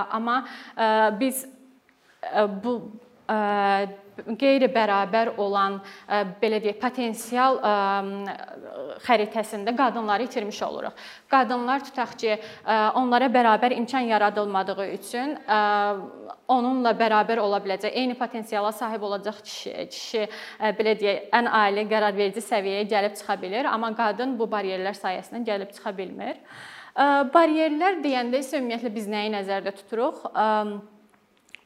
amma 0.09 0.41
biz 1.19 1.45
bu 2.63 2.79
qeyri-bərabər 4.19 5.29
olan 5.39 5.77
belə 6.41 6.57
deyək, 6.59 6.79
potensial 6.81 7.59
xəritəsində 9.05 9.71
qadınları 9.77 10.25
itirmiş 10.27 10.59
oluruq. 10.65 10.98
Qadınlar 11.31 11.86
tutaq 11.88 12.17
ki, 12.19 12.36
onlara 13.00 13.29
bərabər 13.31 13.77
imkan 13.77 14.09
yaradılmadığı 14.09 14.88
üçün 14.98 15.38
onunla 16.50 16.91
bərabər 17.00 17.39
ola 17.39 17.62
biləcək, 17.63 17.93
eyni 17.93 18.17
potensiala 18.19 18.74
sahib 18.75 19.05
olacaq 19.07 19.39
kişi, 19.45 19.88
kişi 19.93 20.25
belə 20.81 20.98
deyək, 21.00 21.29
ən 21.39 21.48
ali 21.62 21.86
qərarverici 21.88 22.43
səviyyəyə 22.43 22.89
gəlib 22.91 23.15
çıxa 23.21 23.39
bilər, 23.39 23.71
amma 23.71 23.93
qadın 23.95 24.36
bu 24.39 24.50
bariyerlər 24.51 24.98
sayəsində 25.00 25.45
gəlib 25.48 25.71
çıxa 25.77 25.95
bilmir. 25.95 26.41
Bariyerlər 27.33 28.01
deyəndə 28.03 28.41
isə 28.43 28.59
ümumiyyətlə 28.59 28.91
biz 28.91 29.05
nəyi 29.07 29.29
nəzərdə 29.38 29.71
tuturuq? 29.77 30.25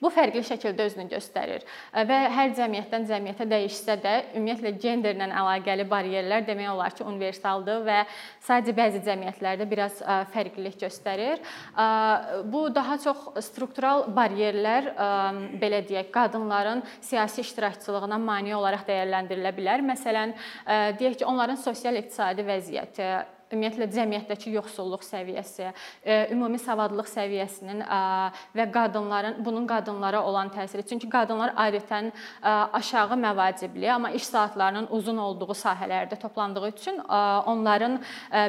Bu 0.04 0.12
fərqli 0.12 0.44
şəkildə 0.44 0.90
özünü 0.90 1.08
göstərir 1.14 1.64
və 2.10 2.18
hər 2.36 2.54
cəmiyyətdən 2.58 3.06
cəmiyyətə 3.08 3.46
dəyişsə 3.48 3.96
də, 4.04 4.14
ümumiyyətlə 4.36 4.74
genderlə 4.84 5.30
əlaqəli 5.32 5.86
bariyerlər 5.88 6.44
demək 6.48 6.72
olar 6.74 6.96
ki, 6.98 7.06
universaldır 7.08 7.86
və 7.88 8.00
sadəcə 8.44 8.76
bəzi 8.76 9.04
cəmiyyətlərdə 9.08 9.68
biraz 9.70 10.02
fərqlilik 10.34 10.76
göstərir. 10.82 11.40
Bu 12.52 12.66
daha 12.76 12.98
çox 13.04 13.30
struktural 13.48 14.10
bariyerlər 14.16 14.92
belə 15.62 15.84
deyək, 15.88 16.12
qadınların 16.12 16.84
siyasi 17.00 17.42
iştirakçılığına 17.46 18.20
mane 18.20 18.56
olaraq 18.58 18.84
dəyərləndirilə 18.90 19.54
bilər. 19.56 19.86
Məsələn, 19.88 20.36
deyək 21.00 21.22
ki, 21.22 21.30
onların 21.30 21.62
sosial-iqtisadi 21.64 22.44
vəziyyəti, 22.48 23.08
ümumiyyətlə 23.54 23.88
cəmiyyətdəki 23.94 24.54
yoxsulluq 24.58 25.04
səviyyəsi, 25.06 25.70
e, 26.04 26.18
ümumi 26.34 26.60
savadlılıq 26.62 27.10
səviyyəsinin 27.12 27.84
e, 27.84 28.00
və 28.58 28.68
qadınların 28.74 29.40
bunun 29.46 29.68
qadınlara 29.70 30.24
olan 30.26 30.52
təsiri. 30.54 30.86
Çünki 30.90 31.10
qadınlar 31.12 31.54
adətən 31.60 32.10
e, 32.10 32.50
aşağı 32.50 33.18
məvacibli, 33.26 33.90
amma 33.92 34.12
iş 34.12 34.28
saatlarının 34.34 34.88
uzun 34.92 35.18
olduğu 35.18 35.54
sahələrdə 35.54 36.20
toplandığı 36.20 36.68
üçün 36.68 37.00
onların 37.54 38.00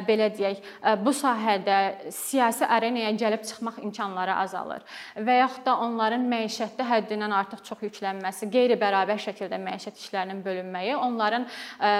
belə 0.07 0.27
deyək, 0.33 0.61
bu 1.03 1.11
sahədə 1.13 2.11
siyasi 2.11 2.65
arenaya 2.65 3.11
gəlib 3.11 3.43
çıxmaq 3.45 3.77
imkanları 3.83 4.35
azalır 4.41 4.83
və 5.15 5.37
yaxud 5.39 5.65
da 5.65 5.75
onların 5.85 6.23
məişətdə 6.31 6.85
həddindən 6.89 7.33
artıq 7.35 7.63
çox 7.67 7.83
yüklənməsi, 7.85 8.49
qeyri-bərabər 8.53 9.21
şəkildə 9.27 9.59
məişət 9.61 10.01
işlərinin 10.01 10.41
bölünməyi 10.45 10.95
onların 10.97 11.47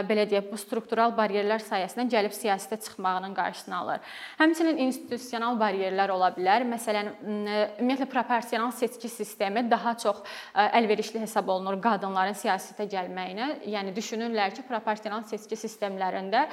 belə 0.09 0.27
deyək, 0.29 0.50
bu 0.51 0.59
struktural 0.62 1.13
bariyerlər 1.17 1.63
sayəsində 1.65 2.07
gəlib 2.15 2.35
siyasətə 2.35 2.79
çıxması 2.85 2.95
çıxmağının 2.96 3.34
qarşısını 3.36 3.75
alır. 3.78 4.00
Həmçinin 4.40 4.78
institusional 4.88 5.60
bariyerlər 5.60 6.12
ola 6.12 6.30
bilər. 6.36 6.64
Məsələn, 6.70 7.12
ümumiyyətlə 7.25 8.08
proporsional 8.08 8.72
seçki 8.72 9.10
sistemi 9.10 9.66
daha 9.72 9.98
çox 9.98 10.22
əlverişli 10.56 11.20
hesab 11.20 11.48
olunur 11.50 11.78
qadınların 11.82 12.38
siyasətə 12.40 12.88
gəlməyinə. 12.92 13.50
Yəni 13.68 13.94
düşünürlər 13.96 14.56
ki, 14.56 14.64
proporsional 14.68 15.24
seçki 15.28 15.56
sistemlərində 15.60 16.46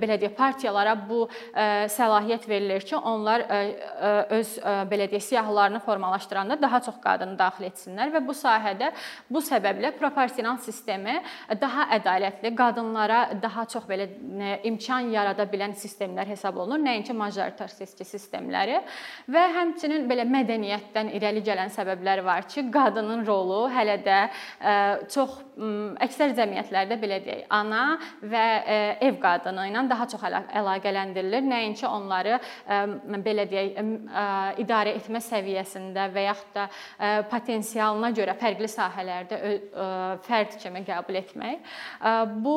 belə 0.00 0.18
deyək, 0.20 0.36
partiyalara 0.36 0.96
bu 1.08 1.26
səlahiyyət 1.52 2.48
verilir 2.48 2.86
ki, 2.88 2.96
onlar 2.96 3.44
öz 4.30 4.54
belə 4.90 5.10
deyək, 5.10 5.26
siyahılarını 5.28 5.80
formalaşdıranda 5.84 6.60
daha 6.62 6.80
çox 6.80 7.00
qadını 7.04 7.38
daxil 7.38 7.68
etsinlər 7.68 8.12
və 8.16 8.24
bu 8.26 8.36
sahədə 8.36 8.92
bu 9.30 9.44
səbəblə 9.44 9.92
proporsional 9.98 10.58
sistemi 10.64 11.20
daha 11.60 11.90
ədalətli, 11.98 12.54
qadınlara 12.56 13.22
daha 13.42 13.64
çox 13.66 13.84
belə 13.88 14.08
imkan 14.64 15.12
yarada 15.12 15.41
yarada 15.42 15.52
bilən 15.52 15.74
sistemlər 15.76 16.26
hesab 16.28 16.56
olunur, 16.56 16.80
nəinki 16.82 17.12
majoritar 17.14 17.68
seçki 17.68 18.04
sistemləri 18.04 18.80
və 19.30 19.42
həmçinin 19.56 20.06
belə 20.08 20.24
mədəniyyətdən 20.28 21.12
irəli 21.16 21.42
gələn 21.42 21.70
səbəblər 21.70 22.22
var 22.24 22.46
ki, 22.46 22.70
qadının 22.70 23.24
rolu 23.26 23.68
hələ 23.70 23.98
də 24.04 24.18
çox 25.10 25.40
əksər 26.02 26.34
cəmiyyətlərdə 26.36 26.98
belə 27.00 27.20
deyək, 27.24 27.46
ana 27.50 27.98
və 28.22 28.44
ev 29.02 29.18
qadını 29.20 29.68
ilə 29.70 29.84
daha 29.90 30.06
çox 30.08 30.22
əlaqələndirilir, 30.24 31.44
nəinki 31.44 31.86
onları 31.86 32.38
belə 33.24 33.46
deyək, 33.50 33.80
idarə 34.62 34.96
etmə 34.96 35.20
səviyyəsində 35.20 36.08
və 36.12 36.26
yaxud 36.28 36.56
da 36.56 36.68
potensialına 37.30 38.12
görə 38.16 38.36
fərqli 38.40 38.70
sahələrdə 38.70 39.40
fərd 40.26 40.56
kimi 40.62 40.84
qəbul 40.86 41.20
etmək. 41.22 41.72
Bu 42.42 42.56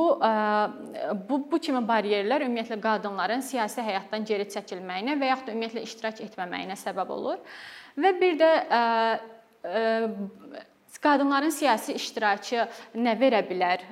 bu 1.30 1.42
bu 1.52 1.60
kimi 1.60 1.82
bariyerlər 1.88 2.46
ümumiyyətlə 2.46 2.65
ümumiyyətlə 2.66 2.82
qadınların 2.82 3.42
siyasi 3.46 3.82
həyatdan 3.82 4.26
geri 4.26 4.46
çəkilməyinə 4.50 5.20
və 5.20 5.32
yaxud 5.32 5.48
da 5.48 5.54
ümumiyyətlə 5.54 5.84
iştirak 5.86 6.22
etməməyinə 6.26 6.76
səbəb 6.80 7.10
olur. 7.14 7.38
Və 7.98 8.12
bir 8.20 8.38
də 8.40 8.50
ə, 8.66 8.82
ə, 9.64 9.84
qadınların 11.02 11.54
siyasi 11.54 11.94
iştirakı 11.94 12.66
nə 12.98 13.14
verə 13.20 13.44
bilər? 13.46 13.84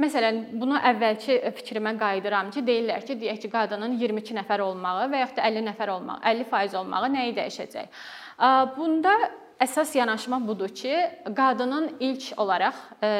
Məsələn, 0.00 0.42
bunu 0.56 0.78
əvvəlki 0.78 1.40
fikrimə 1.58 1.96
qayıdıram 2.00 2.50
ki, 2.54 2.62
deyirlər 2.64 3.04
ki, 3.06 3.18
deyək 3.20 3.42
ki, 3.44 3.50
qadının 3.52 3.98
22 4.00 4.36
nəfər 4.40 4.64
olmağı 4.64 5.10
və 5.12 5.24
yaxud 5.24 5.40
da 5.40 5.48
50 5.50 5.66
nəfər 5.70 5.92
olmağı, 5.96 6.22
50% 6.24 6.78
olmağı 6.80 7.10
nəyi 7.18 7.34
dəyişəcək? 7.36 8.06
Bunda 8.78 9.16
əsas 9.60 9.94
yanaşma 9.96 10.38
budur 10.46 10.68
ki, 10.68 10.92
qadının 11.36 11.96
ilk 12.00 12.32
olaraq 12.36 12.76
e, 13.02 13.10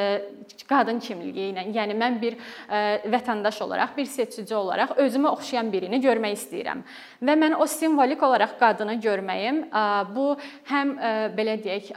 qadın 0.69 0.99
kimliyi 1.01 1.53
ilə, 1.53 1.65
yəni 1.73 1.97
mən 1.97 2.19
bir 2.21 2.37
e, 2.37 2.81
vətəndaş 3.09 3.63
olaraq, 3.65 3.95
bir 3.97 4.09
seçici 4.11 4.55
olaraq 4.55 4.97
özümə 5.01 5.33
oxşayan 5.33 5.71
birini 5.73 6.01
görmək 6.05 6.37
istəyirəm. 6.37 6.83
Və 7.25 7.37
mən 7.41 7.57
o 7.57 7.67
simvolik 7.67 8.23
olaraq 8.23 8.57
qadını 8.61 8.99
görməyim, 9.01 9.63
e, 9.71 9.85
bu 10.13 10.27
həm 10.69 10.93
belə 11.37 11.57
deyək, 11.65 11.89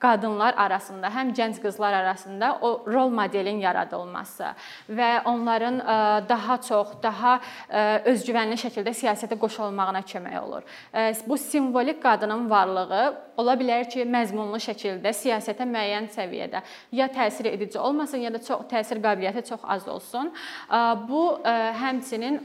qadınlar 0.00 0.54
arasında, 0.60 1.08
həm 1.14 1.32
gənc 1.36 1.60
qızlar 1.62 1.92
arasında 2.02 2.52
o 2.60 2.70
rol 2.86 3.10
modelin 3.14 3.60
yaradılması 3.60 4.52
və 4.90 5.10
onların 5.24 5.80
daha 6.28 6.56
çox, 6.64 6.94
daha 7.02 7.38
özgüvənli 8.10 8.58
şəkildə 8.60 8.94
siyasətə 8.96 9.38
qoşulmağına 9.40 10.02
kömək 10.12 10.38
olur. 10.40 10.62
Bu 11.26 11.38
simvolik 11.38 12.02
qadının 12.02 12.50
varlığı 12.50 13.29
ola 13.40 13.56
bilər 13.58 13.88
ki, 13.90 14.04
məzmunlu 14.04 14.60
şəkildə 14.62 15.12
siyasətə 15.16 15.66
müəyyən 15.68 16.08
səviyyədə 16.14 16.62
ya 17.00 17.08
təsir 17.12 17.50
edici 17.54 17.78
olmasın, 17.80 18.22
ya 18.26 18.30
da 18.34 18.40
çox 18.44 18.68
təsir 18.70 19.00
qabiliyyəti 19.02 19.48
çox 19.48 19.64
az 19.64 19.88
olsun. 19.88 20.32
Bu 21.08 21.24
həmçinin 21.82 22.40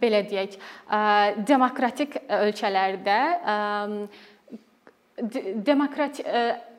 belə 0.00 0.24
deyək, 0.30 0.56
demokratik 1.46 2.16
ölkələrdə 2.40 3.20
demokratik 5.70 6.24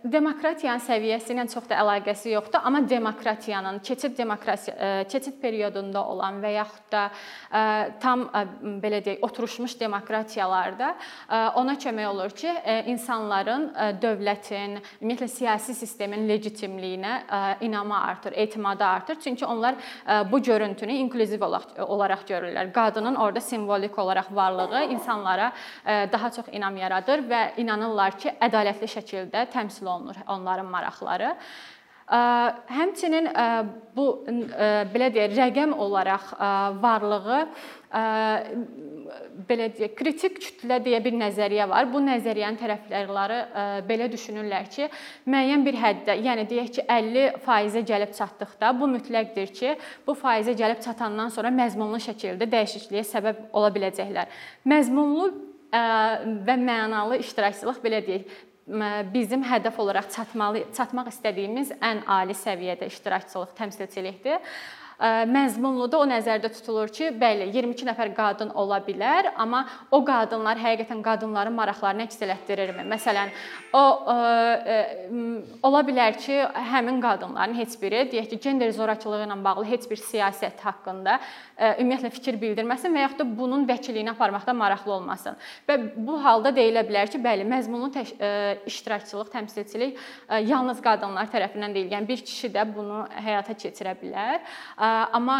demokratiyanın 0.03 0.81
səviyyəsi 0.81 1.33
ilə 1.35 1.45
çox 1.51 1.67
da 1.69 1.77
əlaqəsi 1.81 2.31
yoxdur, 2.33 2.61
amma 2.65 2.81
demokratiyanın 2.89 3.79
keçid 3.85 4.17
demokratiya 4.17 4.75
e, 4.75 5.03
keçid 5.09 5.37
periodunda 5.41 6.03
olan 6.09 6.39
və 6.41 6.53
yaxud 6.55 6.87
da 6.91 7.03
e, 7.07 7.61
tam 8.01 8.23
e, 8.25 8.43
belə 8.81 9.01
deyək, 9.05 9.21
oturmuş 9.21 9.77
demokratiyalarda 9.79 10.93
ona 11.57 11.73
kömək 11.79 12.07
olur 12.07 12.33
ki, 12.35 12.51
insanların 12.91 13.63
dövlətin, 14.01 14.77
ümumiyyətlə 15.01 15.27
siyasi 15.31 15.73
sistemin 15.75 16.27
legitimliyinə 16.29 17.13
inamı 17.61 17.97
artır, 17.97 18.33
etimadı 18.35 18.83
artır. 18.85 19.17
Çünki 19.23 19.45
onlar 19.45 19.75
bu 20.31 20.41
görüntünü 20.41 20.93
inklüziv 20.93 21.41
olaraq 21.87 22.25
görürlər. 22.27 22.71
Qadının 22.73 23.15
orada 23.15 23.41
simvolik 23.41 23.99
olaraq 23.99 24.31
varlığı 24.31 24.83
insanlara 24.83 25.51
daha 25.85 26.31
çox 26.31 26.51
inam 26.51 26.77
yaradır 26.77 27.25
və 27.29 27.41
inanırlar 27.57 28.17
ki, 28.19 28.35
ədalətli 28.41 28.91
şəkildə 28.95 29.45
təmsil 29.51 29.90
olunur 29.97 30.23
onların 30.27 30.71
maraqları. 30.71 31.35
Həmçinin 32.11 33.29
bu 33.95 34.05
belə 34.91 35.07
deyək, 35.15 35.31
rəqəm 35.37 35.71
olaraq 35.79 36.33
varlığı 36.83 37.37
belə 39.47 39.69
deyək, 39.77 39.93
kritik 39.95 40.41
kütlə 40.43 40.81
deyə 40.83 40.99
bir 41.05 41.15
nəzəriyyə 41.21 41.69
var. 41.71 41.87
Bu 41.93 42.01
nəzəriyyənin 42.03 42.59
tərəfdarları 42.59 43.39
belə 43.87 44.09
düşünürlər 44.11 44.67
ki, 44.73 44.89
müəyyən 45.31 45.63
bir 45.63 45.79
həddə, 45.79 46.17
yəni 46.27 46.45
deyək 46.51 46.73
ki, 46.75 46.85
50%-ə 46.97 47.85
gəlib 47.93 48.11
çatdıqda 48.19 48.73
bu 48.79 48.91
mütləqdir 48.91 49.55
ki, 49.55 49.77
bu 50.07 50.17
faizə 50.19 50.51
gəlib 50.57 50.83
çatandan 50.83 51.31
sonra 51.31 51.53
məzmunlu 51.55 52.03
şəkildə 52.09 52.49
dəyişikliyə 52.57 53.07
səbəb 53.07 53.43
ola 53.55 53.71
biləcəklər. 53.71 54.27
Məzmunlu 54.67 55.31
və 55.71 56.55
mənalı 56.59 57.23
iştirakçılıq 57.23 57.79
belə 57.83 58.03
deyək, 58.07 58.39
bizim 59.13 59.43
hədəf 59.43 59.79
olaraq 59.83 60.11
çatmalı 60.13 60.65
çatmaq 60.75 61.09
istədiyimiz 61.11 61.73
ən 61.83 62.05
ali 62.07 62.35
səviyyədə 62.37 62.87
iştirakçılıq, 62.91 63.51
təmsilçilikdir 63.57 64.39
məzmunluda 65.01 65.97
o 65.97 66.05
nəzərdə 66.05 66.51
tutulur 66.53 66.91
ki, 66.93 67.09
bəli, 67.17 67.47
22 67.55 67.87
nəfər 67.87 68.11
qadın 68.13 68.51
ola 68.57 68.77
bilər, 68.85 69.31
amma 69.39 69.63
o 69.89 70.01
qadınlar 70.05 70.59
həqiqətən 70.61 71.01
qadınların 71.05 71.55
maraqlarını 71.57 72.05
əks 72.05 72.21
etdirirmi? 72.21 72.85
Məsələn, 72.91 73.31
o 73.73 73.81
ə, 74.13 74.77
ola 75.65 75.81
bilər 75.87 76.19
ki, 76.21 76.37
həmin 76.73 77.01
qadınların 77.01 77.57
heç 77.57 77.77
biri 77.81 78.03
deyək 78.11 78.29
ki, 78.33 78.39
gender 78.43 78.69
zorakılığı 78.77 79.23
ilə 79.25 79.39
bağlı 79.43 79.65
heç 79.71 79.87
bir 79.89 80.01
siyasət 80.03 80.61
haqqında 80.67 81.17
ə, 81.17 81.73
ümumiyyətlə 81.81 82.13
fikir 82.13 82.37
bildirməsin 82.43 82.93
və 82.93 83.07
yaxud 83.07 83.23
da 83.23 83.27
bunun 83.41 83.65
vəkilliyini 83.69 84.13
aparmaqda 84.13 84.53
maraqlı 84.53 84.93
olmasın. 84.99 85.39
Və 85.65 85.79
bu 85.95 86.19
halda 86.21 86.53
deyilə 86.53 86.85
bilər 86.85 87.09
ki, 87.09 87.17
bəli, 87.25 87.47
məzmunlu 87.49 87.89
təş, 87.97 88.13
ə, 88.21 88.31
iştirakçılıq, 88.69 89.33
təmsilçilik 89.33 89.97
yalnız 90.45 90.85
qadınlar 90.85 91.33
tərəfindən 91.33 91.73
deyil, 91.73 91.89
yəni 91.95 92.09
bir 92.13 92.21
kişi 92.25 92.53
də 92.53 92.67
bunu 92.75 93.03
həyata 93.25 93.57
keçirə 93.57 93.97
bilər. 93.97 94.41
Ə, 94.77 94.90
Amma 95.13 95.37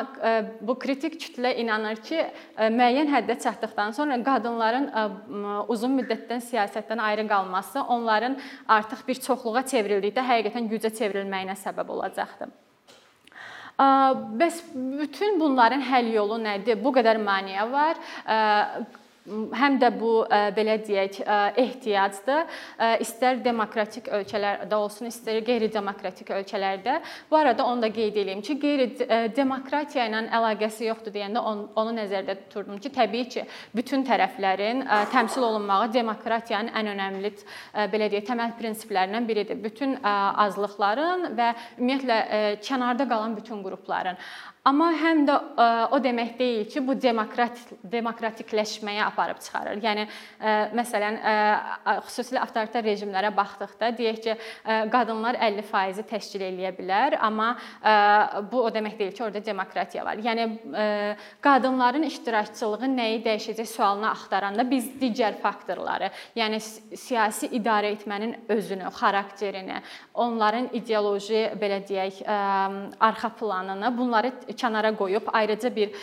bu 0.62 0.76
kritik 0.80 1.18
kütlə 1.22 1.54
inanır 1.62 2.02
ki, 2.06 2.24
müəyyən 2.58 3.10
həddə 3.12 3.38
çatdıqdan 3.44 3.94
sonra 3.98 4.18
qadınların 4.24 4.90
uzun 5.72 5.96
müddətdən 6.00 6.44
siyasətdən 6.48 7.02
ayrı 7.02 7.28
qalması 7.28 7.82
onların 7.82 8.38
artıq 8.68 9.06
bir 9.08 9.22
çoxluğa 9.28 9.64
çevrildikdə 9.74 10.26
həqiqətən 10.32 10.70
gücə 10.72 10.94
çevrilməyinə 10.98 11.58
səbəb 11.64 11.90
olacaqdır. 11.98 12.52
Bəs 14.42 14.62
bütün 14.76 15.40
bunların 15.40 15.82
həll 15.82 16.12
yolu 16.14 16.38
nədir? 16.44 16.78
Bu 16.84 16.92
qədər 16.94 17.18
maneə 17.24 17.64
var 17.72 17.98
həm 19.32 19.78
də 19.82 19.90
bu 20.00 20.12
belə 20.30 20.78
deyək 20.84 21.22
ehtiyacdır. 21.62 22.46
İstər 23.04 23.40
demokratik 23.44 24.10
ölkələrdə 24.12 24.76
olsun, 24.76 25.08
istər 25.12 25.40
qeyri-demokratik 25.48 26.30
ölkələrdə. 26.36 27.00
Bu 27.32 27.40
arada 27.40 27.66
onu 27.66 27.82
da 27.86 27.90
qeyd 27.94 28.18
edeyim 28.22 28.42
ki, 28.46 28.58
qeyri-demokratiya 28.62 30.08
ilə 30.10 30.24
əlaqəsi 30.40 30.90
yoxdur 30.90 31.16
deyəndə 31.16 31.42
onu 31.42 31.96
nəzərdə 31.98 32.38
tuturdum 32.44 32.80
ki, 32.82 32.92
təbii 32.94 33.30
ki, 33.32 33.46
bütün 33.76 34.06
tərəflərin 34.08 34.86
təmsil 35.14 35.48
olunmağı 35.48 35.92
demokratiyanın 35.94 36.74
ən 36.76 36.92
önəmli 36.94 37.34
belə 37.94 38.12
deyək 38.12 38.28
təməl 38.30 38.56
prinsiplərindən 38.60 39.28
biridir. 39.28 39.60
Bütün 39.64 39.98
azlıqların 40.04 41.32
və 41.38 41.52
ümumiyyətlə 41.80 42.18
kənarda 42.66 43.08
qalan 43.10 43.38
bütün 43.38 43.64
qrupların. 43.64 44.20
Amma 44.62 44.92
həm 44.94 45.24
də 45.26 45.34
e, 45.34 45.68
o 45.90 45.98
demək 45.98 46.36
deyil 46.38 46.68
ki, 46.70 46.84
bu 46.86 46.94
demokrat 46.94 47.58
demokratikləşməyə 47.82 49.08
aparıb 49.08 49.40
çıxarır. 49.42 49.80
Yəni 49.82 50.04
e, 50.06 50.52
məsələn, 50.78 51.16
e, 51.18 51.32
xüsusilə 52.06 52.44
avtoritar 52.44 52.86
rejimlərə 52.86 53.32
baxdıqda 53.34 53.90
deyək 53.98 54.20
ki, 54.22 54.36
qadınlar 54.94 55.40
50% 55.42 56.06
təşkil 56.12 56.44
eləyə 56.46 56.72
bilər, 56.78 57.16
amma 57.26 57.48
bu 58.52 58.62
o 58.62 58.70
demək 58.74 59.00
deyil 59.00 59.16
ki, 59.16 59.24
orada 59.26 59.42
demokratiya 59.46 60.06
var. 60.06 60.22
Yəni 60.22 60.46
qadınların 61.42 62.06
iştirakçılığı 62.06 62.90
nəyi 62.92 63.22
dəyişəcək 63.26 63.70
sualını 63.72 64.12
axtaranda 64.12 64.66
biz 64.70 64.92
digər 65.02 65.40
faktorları, 65.42 66.12
yəni 66.38 66.62
siyasi 66.62 67.50
idarə 67.58 67.96
etmənin 67.96 68.38
özünü, 68.54 68.92
xarakterini, 69.00 69.82
onların 70.14 70.70
ideoloji 70.78 71.48
belə 71.62 71.82
deyək, 71.88 72.22
arxa 73.10 73.34
planını, 73.42 73.94
bunları 73.98 74.34
kənara 74.58 74.96
qoyub 74.98 75.30
ayrıca 75.34 75.76
bir 75.76 75.94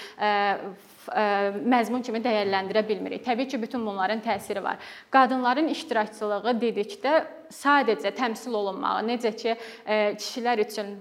məzmun 1.09 2.03
kimi 2.05 2.21
dəyərləndirə 2.21 2.83
bilmirik. 2.89 3.23
Təbii 3.25 3.49
ki, 3.49 3.63
bütün 3.63 3.87
bunların 3.87 4.21
təsiri 4.21 4.63
var. 4.63 4.77
Qadınların 5.11 5.71
iştirakçılığı 5.73 6.53
dedikdə 6.61 7.15
sadəcə 7.55 8.13
təmsil 8.17 8.53
olunmağı, 8.53 9.07
necə 9.09 9.33
ki, 9.37 9.55
kişilər 10.21 10.61
üçün 10.67 10.99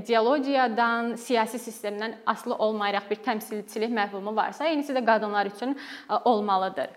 ideologiyadan, 0.00 1.14
siyasi 1.18 1.58
sistemdən 1.62 2.18
asılı 2.26 2.54
olmayaraq 2.54 3.06
bir 3.10 3.22
təmsilçilik 3.22 3.94
məfhumu 3.94 4.34
varsa, 4.36 4.66
eynisi 4.66 4.94
də 4.94 5.04
qadınlar 5.06 5.46
üçün 5.54 5.78
olmalıdır. 6.24 6.90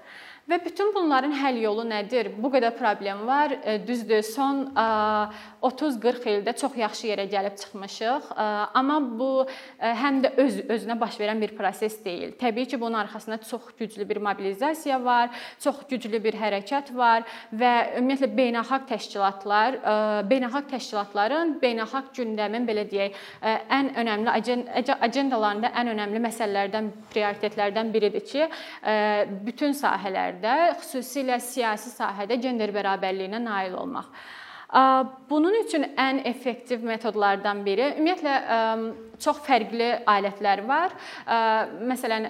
Və 0.48 0.62
bütün 0.64 0.94
bunların 0.96 1.34
həll 1.36 1.58
yolu 1.60 1.84
nədir? 1.84 2.30
Bu 2.40 2.48
qədər 2.54 2.72
problem 2.78 3.26
var. 3.28 3.52
Düzdür, 3.84 4.22
son 4.24 4.62
30-40 5.60 6.28
ildə 6.32 6.54
çox 6.56 6.78
yaxşı 6.80 7.10
yerə 7.10 7.26
gəlib 7.28 7.58
çıxmışıq. 7.60 8.30
Amma 8.80 9.02
bu 9.20 9.44
həm 9.82 10.22
də 10.24 10.32
öz 10.40 10.62
özünə 10.78 10.96
baş 11.02 11.18
verən 11.20 11.44
bir 11.44 11.52
proses 11.58 11.98
deyil. 12.06 12.32
Təbii 12.40 12.64
ki, 12.72 12.80
bunun 12.80 12.96
arxasında 13.02 13.42
çox 13.44 13.66
güclü 13.80 14.08
bir 14.10 14.22
mobilizasiya 14.24 15.04
var, 15.04 15.36
çox 15.60 15.82
güclü 15.90 16.24
bir 16.24 16.40
hərəkət 16.40 16.94
var 16.96 17.28
və 17.52 17.74
ümumiyyətlə 18.00 18.32
beynəlxalq 18.40 18.88
təşkilatlar, 18.94 19.82
beynəlxalq 20.32 20.72
təşkilatların 20.78 21.58
beynəlxalq 21.60 22.16
gündəmin 22.22 22.70
belə 22.72 22.88
deyək, 22.88 23.20
ən 23.82 23.92
önəmli 24.00 24.32
agendalarında 24.96 25.76
ən 25.76 25.92
önəmli 25.98 26.24
məsələlərdən, 26.30 26.90
prioritetlərdən 27.12 27.92
biridir 27.92 28.24
ki, 28.32 28.48
bütün 29.44 29.76
sahələrdə 29.76 30.37
sahələrdə, 30.38 30.78
xüsusilə 30.82 31.40
siyasi 31.40 31.90
sahədə 31.92 32.38
gender 32.42 32.72
bərabərliyinə 32.72 33.40
nail 33.40 33.76
olmaq. 33.76 34.08
Bunun 35.30 35.54
üçün 35.64 35.86
ən 35.98 36.26
effektiv 36.26 36.84
metodlardan 36.84 37.64
biri 37.64 37.96
ümumiyyətlə 37.96 39.18
çox 39.20 39.40
fərqli 39.46 40.04
alətlər 40.06 40.66
var. 40.68 40.92
Məsələn, 41.88 42.28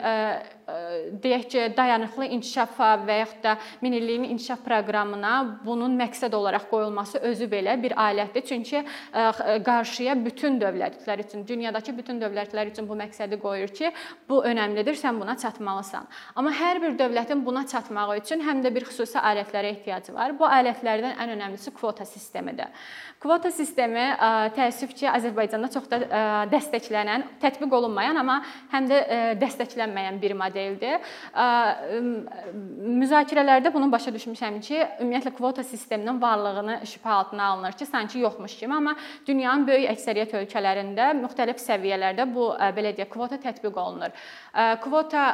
deyək 1.24 1.46
ki, 1.52 1.62
dayanıqlı 1.78 2.26
inkişafa 2.36 2.90
və 3.08 3.18
yaxud 3.22 3.44
da 3.44 3.54
minilliyin 3.82 4.24
inkişaf 4.34 4.66
proqramına 4.66 5.62
bunun 5.66 5.96
məqsəd 6.00 6.36
olaraq 6.36 6.68
qoyulması 6.72 7.22
özü 7.24 7.48
belə 7.52 7.78
bir 7.84 7.96
alətdir. 7.96 8.44
Çünki 8.50 8.84
qarşıya 9.64 10.18
bütün 10.26 10.60
dövlətlər 10.60 11.24
üçün, 11.24 11.48
dünyadakı 11.48 11.96
bütün 11.98 12.20
dövlətlər 12.22 12.74
üçün 12.74 12.90
bu 12.90 13.00
məqsədi 13.00 13.40
qoyur 13.40 13.72
ki, 13.80 13.94
bu 14.30 14.44
önəmlidir, 14.44 15.00
sən 15.00 15.20
buna 15.20 15.38
çatmalısan. 15.40 16.08
Amma 16.36 16.52
hər 16.52 16.82
bir 16.84 17.00
dövlətin 17.00 17.46
buna 17.46 17.64
çatmağı 17.68 18.18
üçün 18.20 18.44
həm 18.44 18.64
də 18.66 18.74
bir 18.76 18.88
xüsusi 18.90 19.18
alətlərə 19.24 19.72
ehtiyacı 19.78 20.14
var. 20.14 20.36
Bu 20.40 20.46
alətlərdən 20.52 21.16
ən 21.16 21.36
önəmlisi 21.38 21.72
kvota 21.80 22.06
sistemidir. 22.06 22.68
Kvota 23.28 23.50
sistemi 23.52 24.06
təəssüf 24.56 24.94
ki, 24.96 25.04
Azərbaycanda 25.12 25.68
çox 25.68 25.90
da 25.92 25.98
dəstəklənən, 26.48 27.26
tətbiq 27.42 27.74
olunmayan, 27.76 28.16
amma 28.22 28.38
həm 28.72 28.86
də 28.88 29.00
dəstəklənməyən 29.42 30.16
bir 30.22 30.32
modeldir. 30.40 31.04
Müzakirələrdə 33.02 33.74
bunu 33.76 33.90
başa 33.92 34.14
düşmüşəm 34.16 34.62
ki, 34.64 34.78
ümumiyyətlə 35.02 35.34
kvota 35.36 35.66
sisteminin 35.68 36.22
varlığını 36.22 36.78
şübhə 36.88 37.18
altına 37.18 37.50
alınır 37.50 37.76
ki, 37.76 37.90
sanki 37.90 38.22
yoxmuş 38.24 38.56
kimi, 38.62 38.78
amma 38.78 38.94
dünyanın 39.28 39.68
böyük 39.68 39.92
əksəriyyət 39.98 40.38
ölkələrində 40.46 41.10
müxtəlif 41.20 41.60
səviyyələrdə 41.66 42.30
bu 42.32 42.48
belə 42.80 42.96
deyək, 42.96 43.12
kvota 43.12 43.42
tətbiq 43.44 43.76
olunur. 43.84 44.16
Kvota 44.86 45.26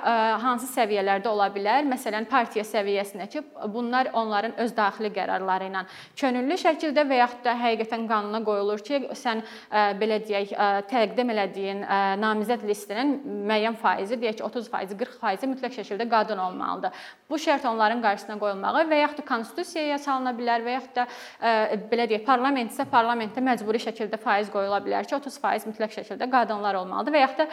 hansı 0.41 0.71
səviyyələrdə 0.73 1.29
ola 1.29 1.51
bilər? 1.53 1.85
Məsələn, 1.93 2.25
partiya 2.25 2.65
səviyyəsində 2.65 3.29
ki, 3.29 3.45
bunlar 3.69 4.09
onların 4.17 4.57
öz 4.65 4.75
daxili 4.81 5.13
qərarları 5.13 5.69
ilə 5.69 5.85
könüllü 6.17 6.57
şəkildə 6.65 7.05
və 7.05 7.21
yaxud 7.21 7.45
da 7.45 7.53
həqiqətən 7.53 7.81
qanuna 7.89 8.39
qoyulur 8.45 8.81
ki, 8.83 8.99
sən 9.17 9.43
belə 9.99 10.19
deyək, 10.23 10.53
təqdim 10.89 11.31
elədiyin 11.33 11.83
namizəd 12.21 12.63
listinin 12.67 13.15
müəyyən 13.49 13.75
faizi, 13.81 14.17
deyək 14.21 14.39
ki, 14.39 14.45
30%, 14.47 14.95
40% 15.01 15.51
mütləq 15.53 15.75
şəkildə 15.79 16.07
qadın 16.09 16.39
olmalıdır. 16.45 16.91
Bu 17.29 17.39
şərt 17.41 17.67
onların 17.67 18.01
qarşısına 18.03 18.37
qoyulmağı 18.39 18.85
və 18.89 19.01
yaxud 19.01 19.21
da 19.23 19.27
konstitusiyaya 19.27 19.97
salına 19.99 20.33
bilər 20.37 20.63
və 20.65 20.77
yaxud 20.77 20.95
da 20.99 21.07
belə 21.91 22.07
deyək, 22.11 22.25
parlament 22.27 22.71
isə 22.71 22.87
parlamentdə 22.89 23.43
məcburi 23.43 23.81
şəkildə 23.83 24.19
faiz 24.21 24.51
qoyula 24.53 24.79
bilər 24.85 25.07
ki, 25.09 25.15
30% 25.17 25.71
mütləq 25.73 25.97
şəkildə 25.99 26.29
qadınlar 26.31 26.81
olmalıdır 26.83 27.17
və 27.17 27.25
yaxud 27.25 27.43
da 27.43 27.47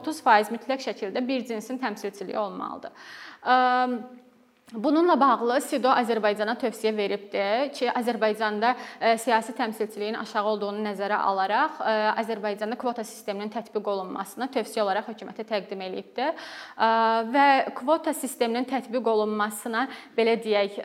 30% 0.00 0.52
mütləq 0.56 0.86
şəkildə 0.88 1.26
bir 1.26 1.46
cinsin 1.48 1.80
təmsilçiliyi 1.82 2.38
olmalıdır. 2.38 2.92
Bununla 4.72 5.20
bağlı 5.20 5.58
SİDO 5.60 5.90
Azərbaycana 5.92 6.54
tövsiyə 6.56 6.94
veribdi 6.96 7.44
ki, 7.76 7.90
Azərbaycanda 7.92 8.70
siyasi 9.20 9.52
təmsilçiliyin 9.58 10.16
aşağı 10.22 10.48
olduğunu 10.54 10.80
nəzərə 10.86 11.18
alaraq 11.20 11.82
Azərbaycanda 12.22 12.78
kvota 12.80 13.04
sisteminin 13.04 13.52
tətbiq 13.52 13.90
olunmasını 13.92 14.48
tövsiyə 14.54 14.86
olaraq 14.86 15.10
hökumətə 15.12 15.44
təqdim 15.50 15.84
eləyibdi. 15.88 16.30
Və 17.36 17.48
kvota 17.76 18.16
sisteminin 18.16 18.64
tətbiq 18.70 19.12
olunmasına 19.12 19.88
belə 20.16 20.38
deyək, 20.40 20.80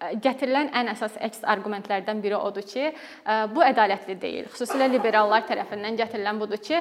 gətirilən 0.00 0.70
ən 0.72 0.88
əsas 0.94 1.18
əks 1.20 1.42
arqumentlərdən 1.44 2.22
biri 2.24 2.36
odur 2.36 2.64
ki, 2.64 2.92
bu 3.54 3.60
ədalətli 3.64 4.14
deyil. 4.20 4.46
Xüsusilə 4.48 4.86
liberallar 4.88 5.44
tərəfindən 5.48 5.98
gətirilən 6.00 6.40
budur 6.40 6.56
ki, 6.56 6.80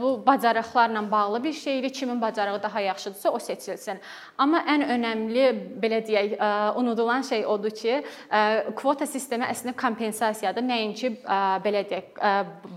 bu 0.00 0.10
bacarıqlarla 0.26 1.10
bağlı 1.10 1.44
bir 1.44 1.52
şeydir. 1.52 1.92
Kimin 1.92 2.20
bacarığı 2.20 2.62
daha 2.62 2.80
yaxşıdırsa 2.80 3.30
o 3.30 3.38
seçilsin. 3.38 4.00
Amma 4.38 4.60
ən 4.68 4.84
önəmli 4.96 5.46
belə 5.80 6.02
deyək, 6.06 6.36
unudulan 6.76 7.22
şey 7.22 7.46
odur 7.46 7.70
ki, 7.70 8.04
kvota 8.76 9.06
sistemi 9.06 9.48
əslində 9.48 9.72
kompensasiyadır. 9.80 10.62
Nəinki 10.68 11.12
belə 11.64 11.84
deyək, 11.88 12.20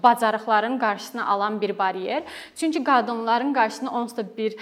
bacarıqların 0.03 0.79
qarşısını 0.79 1.27
alan 1.27 1.61
bir 1.61 1.77
baryer. 1.77 2.23
Çünki 2.55 2.83
qadınların 2.83 3.53
qarşısında 3.53 3.91
onsuz 3.91 4.17
da 4.17 4.37
bir 4.37 4.55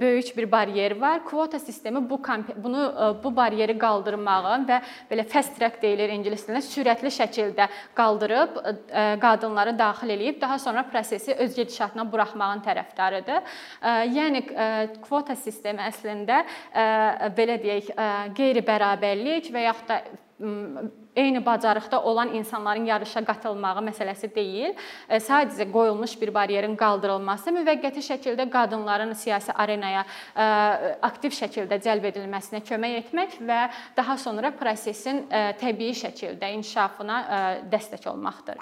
böyük 0.00 0.36
bir 0.36 0.52
baryer 0.52 1.00
var. 1.00 1.24
Kvota 1.24 1.58
sistemi 1.58 2.10
bu 2.10 2.22
bunu 2.56 3.18
bu 3.24 3.36
baryeri 3.36 3.78
qaldırır 3.78 4.05
qaldırmağın 4.06 4.66
və 4.68 4.80
belə 5.10 5.24
fast 5.28 5.56
track 5.58 5.80
deyilir 5.82 6.12
ingilis 6.14 6.46
dilində, 6.46 6.62
sürətli 6.64 7.10
şəkildə 7.10 7.68
qaldırıb 7.96 8.58
e, 8.62 9.04
qadınları 9.22 9.76
daxil 9.78 10.10
eləyib 10.14 10.40
daha 10.40 10.58
sonra 10.58 10.84
prosesi 10.90 11.34
öz 11.34 11.54
gedişatına 11.54 12.06
buraxmağın 12.12 12.62
tərəfdarıdır. 12.66 13.42
E, 13.82 13.96
yəni 14.18 14.44
e, 14.50 14.68
kvota 15.02 15.36
sistemi 15.36 15.82
əslində 15.86 16.44
belə 17.36 17.56
deyək, 17.62 17.90
qeyri-bərabərlik 18.36 19.50
və 19.52 19.66
yaxud 19.66 19.90
da 19.90 20.00
eyni 21.16 21.46
bacarıqda 21.46 22.02
olan 22.02 22.34
insanların 22.34 22.84
yarışa 22.84 23.24
qatılmağı 23.24 23.82
məsələsi 23.88 24.30
deyil. 24.34 24.74
Sadəcə 25.10 25.70
qoyulmuş 25.72 26.16
bir 26.20 26.34
baryerin 26.34 26.76
qaldırılması 26.76 27.54
müvəqqəti 27.56 28.04
şəkildə 28.10 28.48
qadınların 28.50 29.12
siyasi 29.16 29.52
arenaya 29.52 30.04
aktiv 31.02 31.34
şəkildə 31.40 31.80
cəlb 31.88 32.10
edilməsinə 32.12 32.62
kömək 32.66 32.98
etmək 33.02 33.40
və 33.48 33.60
daha 33.96 34.18
sonra 34.18 34.52
prosesin 34.56 35.26
təbii 35.60 35.96
şəkildə 36.04 36.52
inkişafına 36.58 37.22
dəstək 37.72 38.08
olmaqdır. 38.12 38.56